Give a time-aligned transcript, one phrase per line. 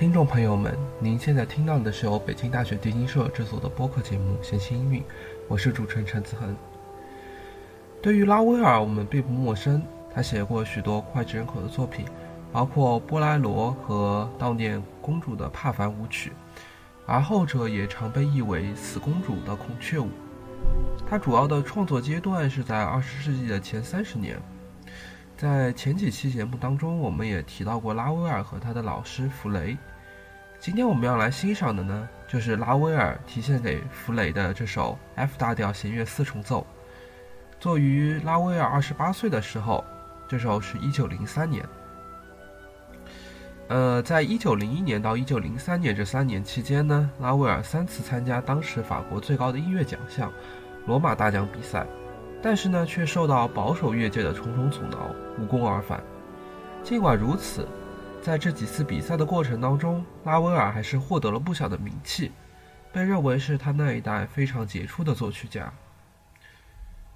[0.00, 5.02] 听众朋友们，您现在听到的是由北京大学电音社制作的播客节目《闲情音韵》，
[5.46, 6.56] 我是主持人陈子恒。
[8.00, 12.06] 对于拉威尔，我们并不陌生，他写过许多脍炙人口的作品，
[12.50, 16.32] 包括波莱罗和悼念公主的帕凡舞曲，
[17.04, 20.06] 而后者也常被译为《死公主的孔雀舞》。
[21.06, 24.40] 他主要的创作阶段是在二十世纪的前三十年。
[25.36, 29.76] 在前几期节目当中，我们也提到过拉威尔和他的老师弗雷。
[30.60, 36.66] 今天我们要来欣赏的呢，就是拉威尔提献给弗雷的这首 F 大调弦乐四重奏。
[37.58, 39.82] 作于拉威尔二十八岁的时候，
[40.28, 41.64] 这首是一九零三年。
[43.68, 50.30] 呃，在一九零一年到一九零三年这三年期间呢，拉威尔三次参加当时法国最高的音乐奖项——
[50.86, 51.86] 罗马大奖比赛。
[52.42, 56.02] 但是呢，却受到保守乐界的重重阻挠，无功而返。
[56.82, 57.66] 尽管如此，
[58.22, 62.30] 在这几次比赛的过程当中，拉威尔还是获得了不小的名气，
[62.92, 65.72] 被认为是他那一代非常杰出的作曲家。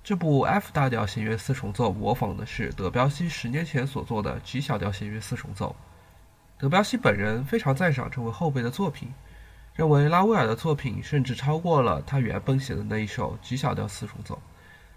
[0.03, 5.77] 这部 F 大调弦乐四重奏模仿的是德彪西十年前所做的 G 小调弦乐四重奏。
[6.59, 9.13] 德彪西本人非常赞赏这位后辈的作品，
[9.75, 14.41] 认为拉威尔的作品甚至超过了他原本写的那一首 G 小调四重奏。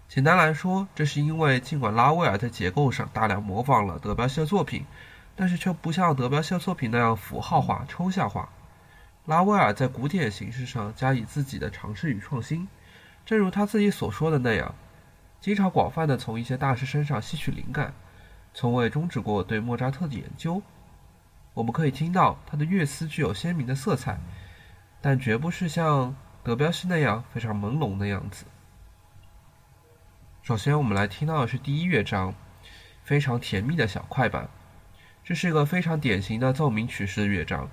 [0.08, 4.86] 简单来说，这是因为尽管拉威尔在结构上大量模仿了德彪西的作品，
[5.38, 8.48] 但是却不像德彪西的作品那样符号化、抽象化。
[9.24, 12.66] 拉威尔在古典形式上加以自己的尝试与创新，
[13.24, 14.74] 正如他自己所说的那样，
[15.40, 17.94] 经常广泛的从一些大师身上吸取灵感，
[18.52, 20.60] 从未终止过对莫扎特的研究。
[21.54, 24.18] 我们可以听到他的乐思具有鲜明的色彩，
[25.00, 28.44] 但绝不是像德彪西那样非常朦胧的样子。
[30.42, 32.34] 首先，我们来听到的是第一乐章，
[33.04, 34.48] 非常甜蜜的小快板。
[35.28, 37.68] 这是一个非常典型的奏鸣曲式的乐章。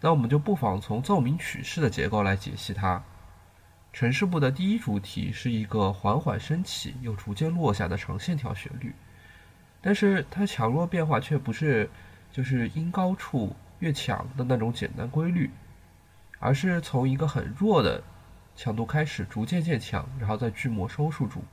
[0.00, 3.00] 那我们就不妨从奏鸣曲式的结构来解析它。
[3.92, 8.92] 城市部的第一主题是一个缓缓升起又逐渐落下的长线条旋律，
[9.80, 11.88] 但是它强弱变化却不是
[12.32, 15.48] 就是音高处越强的那种简单规律，
[16.40, 18.02] 而是从一个很弱的
[18.56, 21.44] 强度开始，逐渐渐强，然后在句末收束住。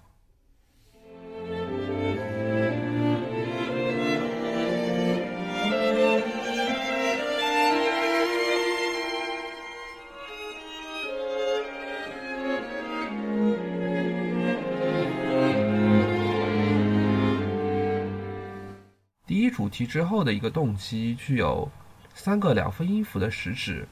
[19.74, 21.68] 题之后的一个动机具有
[22.14, 23.88] 三个两分音符的时指，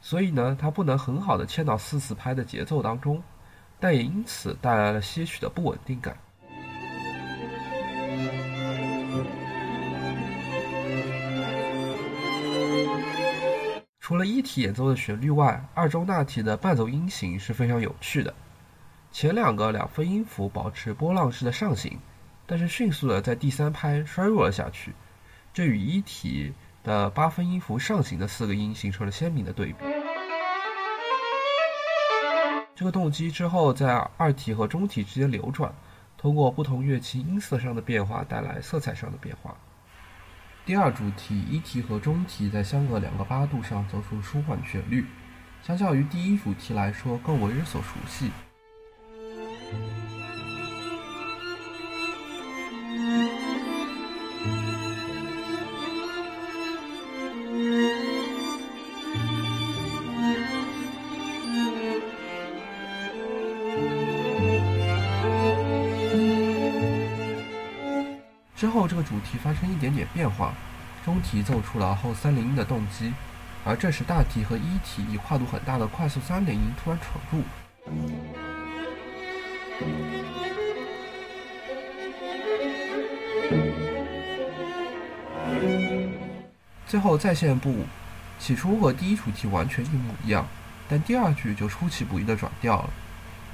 [0.00, 3.20] 所以呢，它不能很好的嵌到四四拍的节奏当中，
[3.80, 6.16] 但也因此带来了些许的不稳定感。
[13.98, 18.32] 除了一体演奏的旋律外，二中大体的伴奏音型是非常有趣的。
[19.10, 21.98] 前两个两分音符保持波浪式的上行。
[22.48, 24.92] 但是迅速的在第三拍衰弱了下去，
[25.56, 26.52] 这与一体
[26.84, 29.76] 的八分音符上行的四个音形成了鲜明的对比。
[32.74, 35.74] 这个动机之后在二体和中体之间流转，
[36.18, 39.56] 通过不同乐器音色上的变化带来色彩上的变化。
[40.66, 45.06] 第二主题一体和中体在相隔两个八度上奏出舒缓旋律，
[45.62, 48.30] 相较于第一主题来说更为人所熟悉。
[69.30, 70.54] 题发生一点点变化，
[71.04, 73.12] 中题奏出了后三连音的动机，
[73.64, 77.42] 而这时大题和一体以跨度很大的快速三连音突然闯入，
[86.86, 87.84] 最后再现部
[88.38, 90.46] 起初和第一主题完全一模一样，
[90.88, 92.90] 但第二句就出其不意地转调了。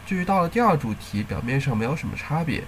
[0.05, 2.63] 至于到了第二主题，表面上没有什么差别，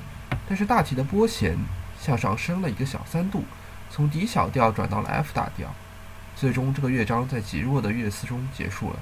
[0.49, 1.59] 但是大题的拨弦
[2.05, 3.43] 向上升了一个小三度，
[3.91, 5.75] 从 D 小调转到了 F 大调，
[6.37, 8.97] 最终这个乐章在极弱的乐思中结束了。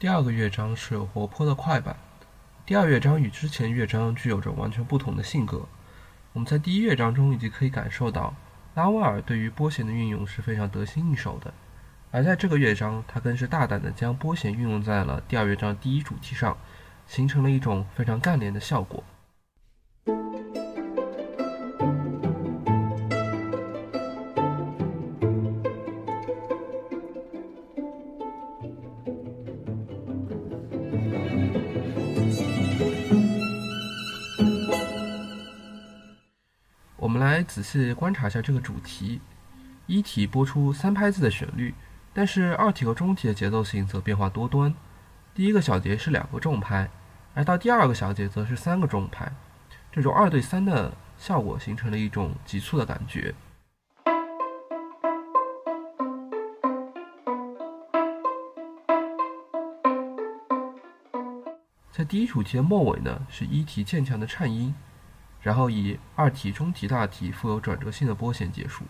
[0.00, 1.96] 第二个乐章是活泼的快板。
[2.64, 5.66] 第二乐章与之前乐章具有着完全不同的性格。
[6.32, 8.32] 我们在第一乐章中已经可以感受到，
[8.76, 11.52] 拉威尔对于拨弦的运用是非常得心应手的。
[12.12, 16.56] 而在这个乐章，他更是大胆地将拨弦运用在了第二乐章第一主题上，
[17.08, 19.02] 形成了一种非常干练的效果。
[37.68, 39.20] 们来仔细观察一下这个主题，
[39.86, 41.74] 一体播出三拍子的旋律。
[42.14, 44.74] 但是二体和中体的节奏性则变化多端，
[45.34, 46.88] 第一个小节是两个重拍，
[47.34, 49.30] 而到第二个小节则是三个重拍，
[49.92, 53.34] 这种二对三的效果形成了一种急促的感觉。
[61.92, 64.74] 在第一主题的末尾呢，是一体渐强的颤音，
[65.40, 68.84] 然后以二体、中体、大体富有转折性的波弦结束。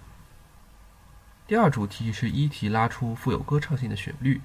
[1.46, 4.40] 第二主题是一体拉出富有歌唱性的旋律，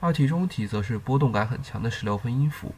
[0.00, 2.74] 二体中体则是波动感很强的十六分音符。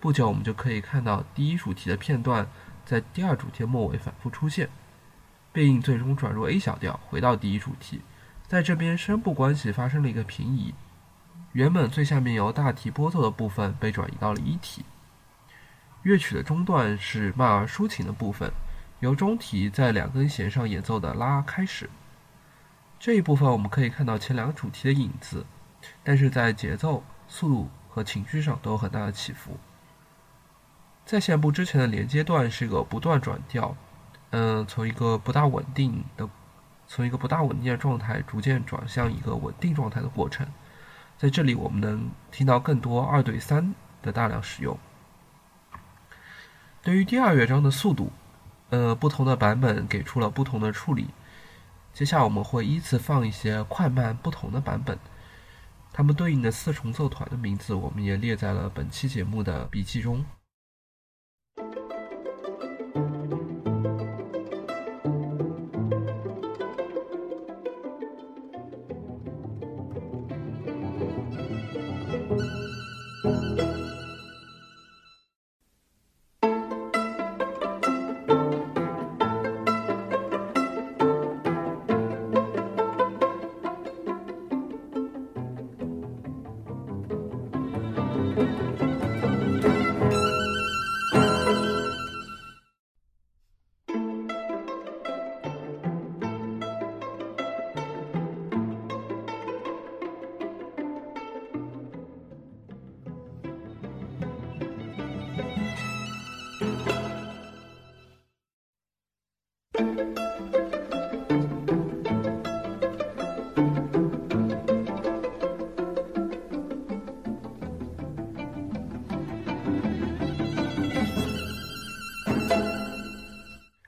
[0.00, 2.46] 不久，我们就可以看到第一主题的片段
[2.84, 4.68] 在第二主题末尾反复出现，
[5.54, 8.02] 并最终转入 A 小调，回到第一主题。
[8.48, 10.74] 在这边，声部关系发生了一个平移。
[11.52, 14.84] 原本最下面由大提拨奏的部分被转移到了一体。
[16.02, 18.50] 乐曲的中段是慢而抒情的部分，
[18.98, 21.88] 由中提在两根弦上演奏的拉开始。
[22.98, 25.46] 这一部分我们可以看到前两个主题的影子，
[26.02, 29.56] 但是在节奏、速度和情绪上都有很大的起伏。
[31.06, 33.76] 在线部之前的连接段是一个不断转调，
[34.36, 36.28] 嗯，从一个不大稳定的，
[36.88, 40.44] 从一个不大稳定的状态逐渐转向一个稳定状态的过程。
[41.16, 43.72] 在这里，我们能听到更多二对三
[44.02, 44.76] 的大量使用。
[46.82, 48.10] 对于第二乐章的速度，
[48.70, 51.06] 呃，不同的版本给出了不同的处理。
[51.92, 54.98] 接下来我们会依次放一些快慢不同的版本，
[55.92, 60.24] 它们对应的四重奏团的名字，我们也列在了本期节目的笔记中。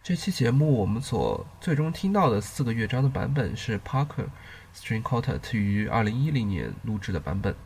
[0.09, 4.27] 这期节目我们所最终听到的四个乐章的版本是 Parker
[4.73, 7.65] String Quartet 于二零一零年录制的版本。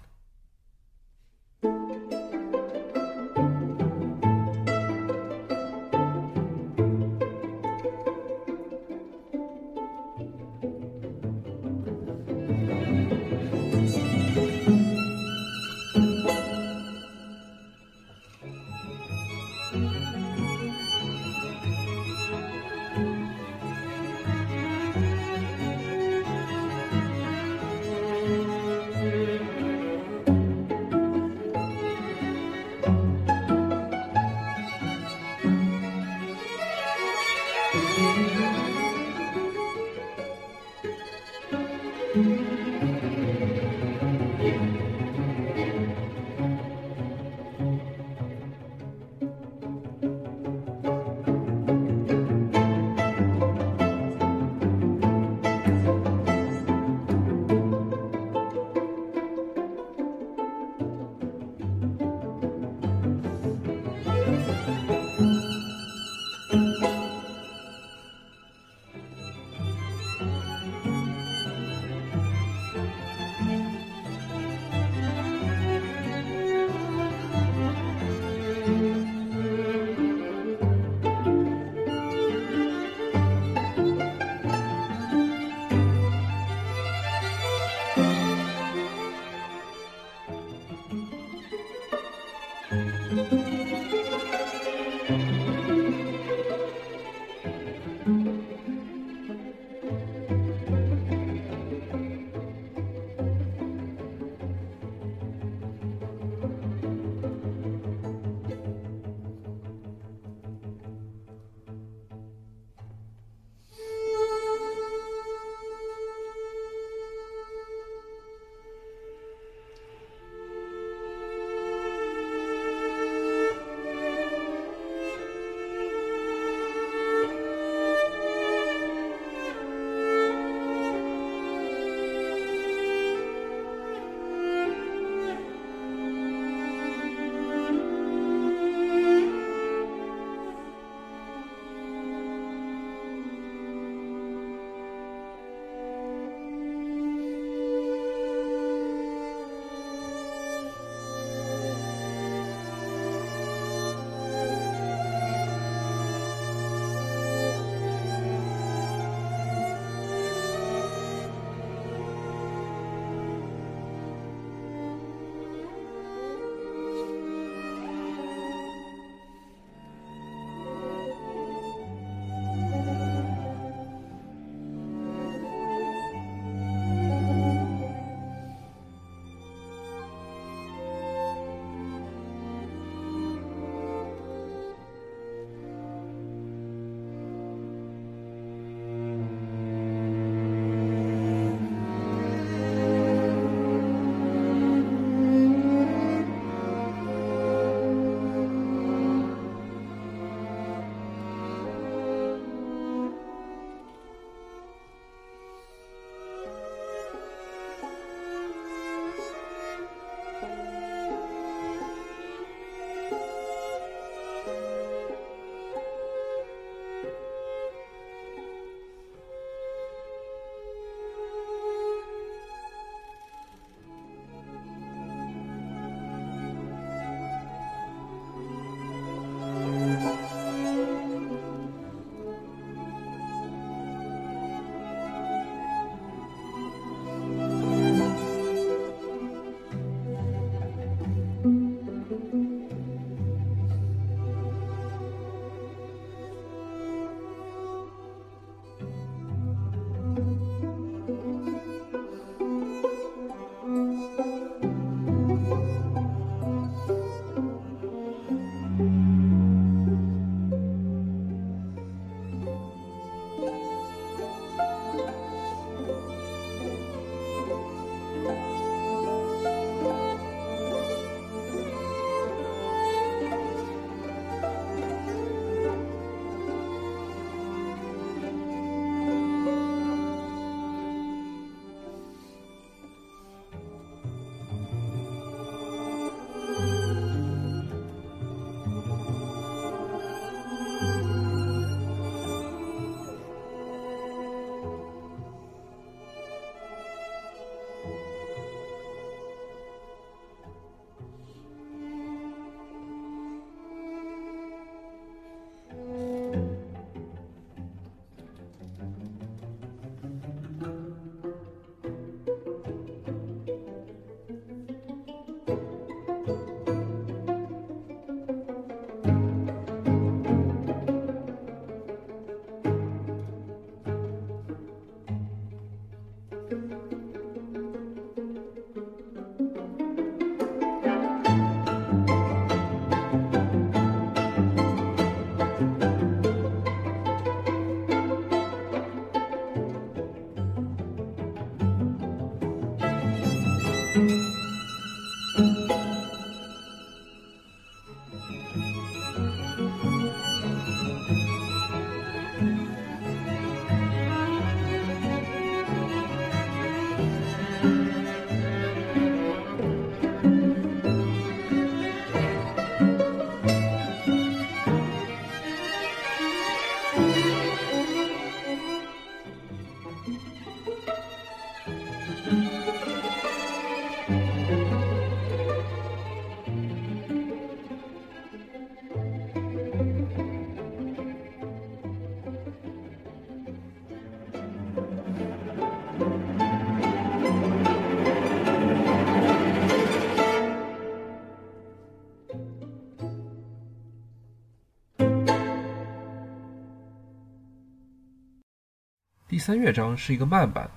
[399.40, 400.68] 第三乐章是一个慢板，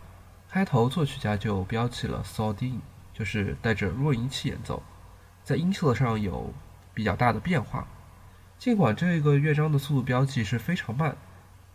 [0.50, 2.80] 开头作曲家就标记了 Sordin，
[3.12, 4.82] 就是带着弱音器演奏，
[5.44, 6.54] 在音色上有
[6.94, 7.86] 比较大的变化。
[8.58, 11.14] 尽管这个乐章的速度标记是非常慢，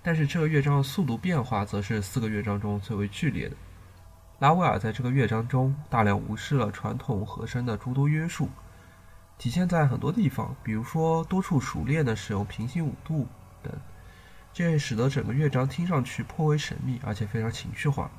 [0.03, 3.57] 但是这个乐章的速度变化则是四个乐章中最为剧烈的。
[4.39, 8.49] 拉威尔在这个乐章中大量无视了传统和声的诸多约束，
[9.37, 13.27] 体现在很多地方，比如说多处熟练的使用平行五度
[13.63, 13.71] 等，
[14.59, 18.11] 这使得整个乐章听上去颇为神秘，而且非常情绪化。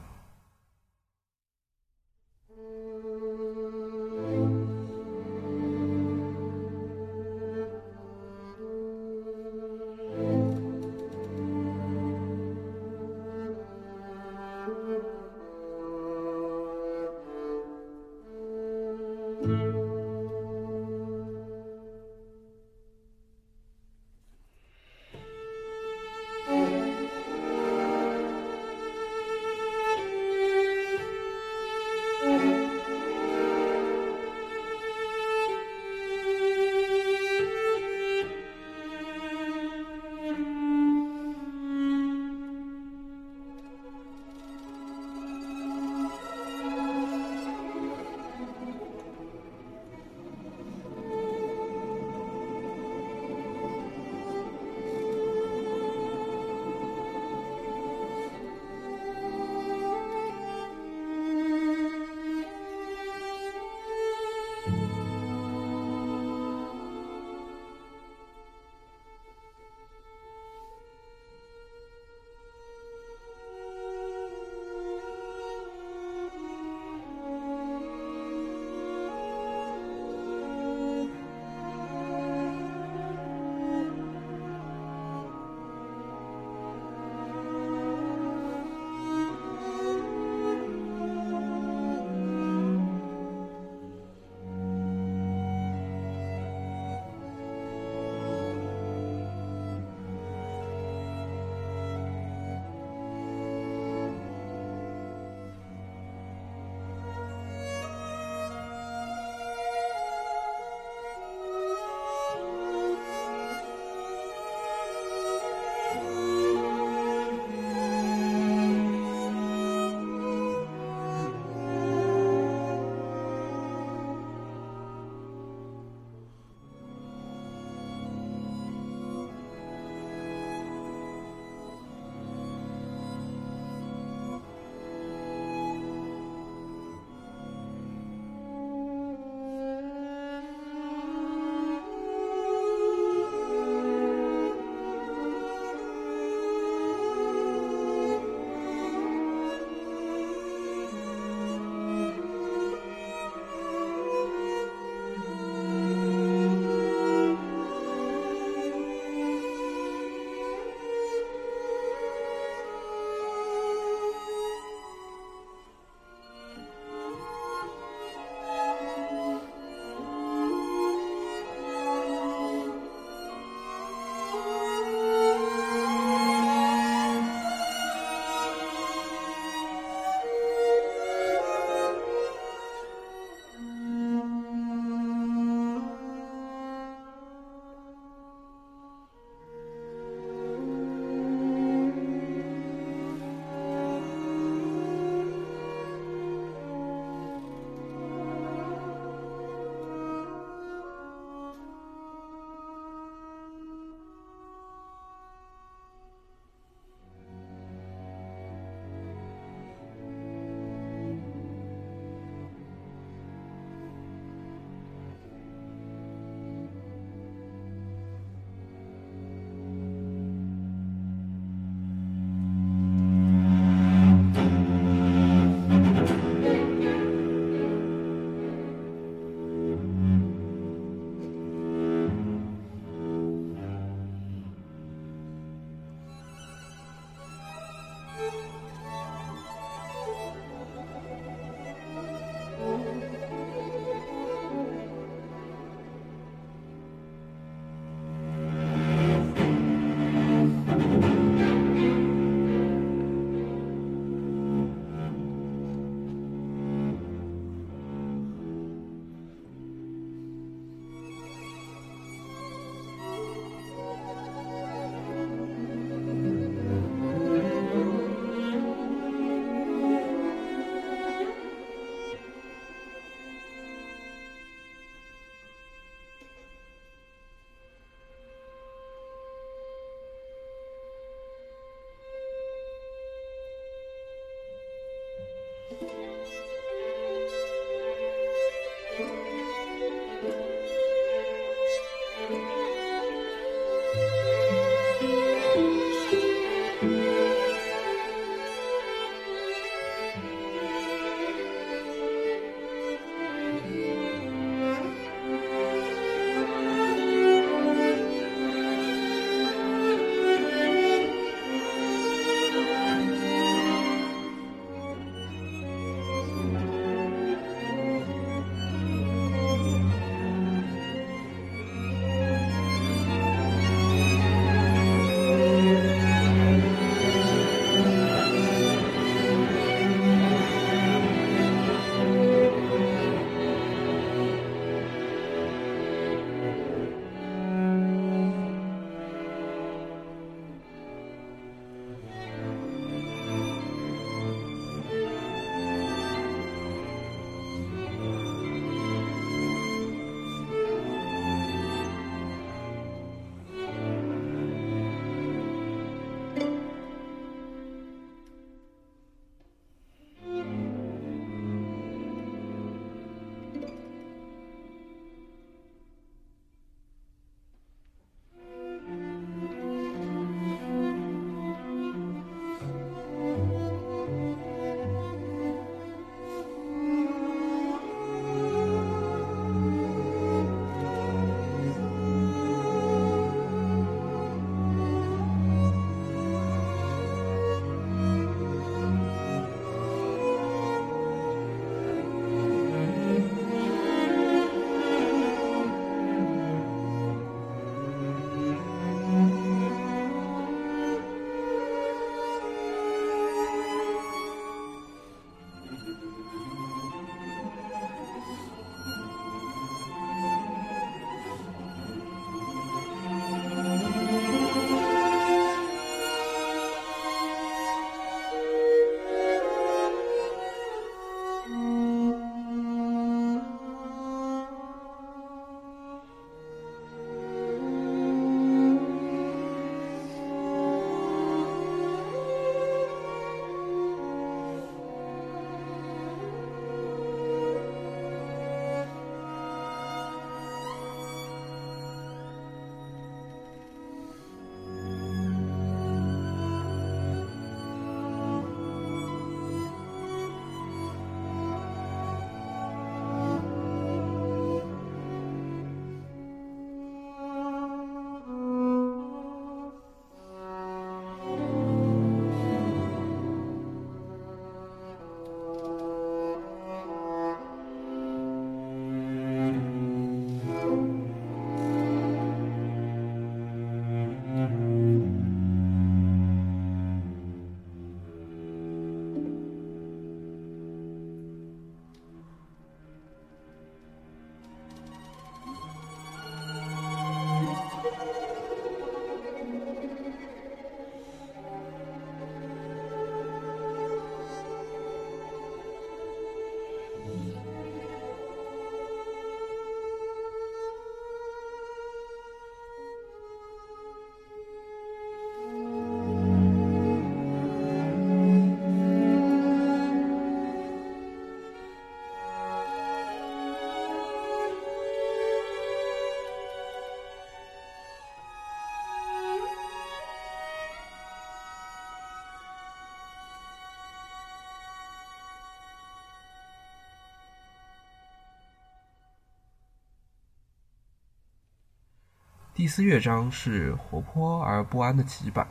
[532.59, 535.47] 第四乐章是活泼而不安的急板，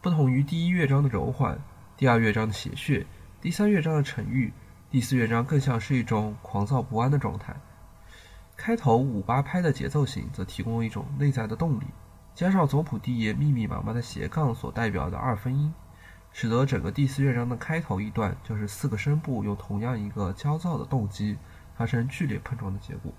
[0.00, 1.58] 不同于第一乐章的柔缓，
[1.94, 3.04] 第二乐章的谐谑，
[3.42, 4.50] 第三乐章的沉郁，
[4.90, 7.54] 第四乐章更像是一种狂躁不安的状态。
[8.56, 11.84] 开头五八拍的节奏型则提供了一种内在的动力，
[12.34, 15.74] 加上左谱第一密密麻麻的斜杠所代表的二分音，
[16.32, 21.36] 使得整个第四乐章的开头一段就是四个声部用同样一个焦躁的动机
[21.76, 23.12] 发生剧烈碰撞的结果。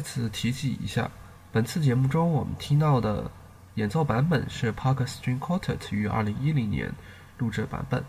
[0.00, 1.10] 再次提及一下，
[1.52, 3.30] 本次节目中我们听到的
[3.74, 6.90] 演奏版本是 Parker String Quartet 于2010年
[7.36, 8.02] 录制版本。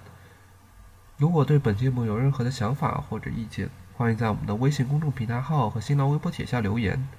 [1.17, 7.09] 如果对本节目有任何的想法或者意见，欢迎在我们的微信公众平台号和新浪微博帖下留言。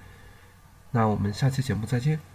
[0.90, 2.31] 那我们下期节目再见。